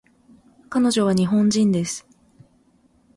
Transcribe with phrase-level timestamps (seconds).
[0.71, 2.07] 彼女は日本人です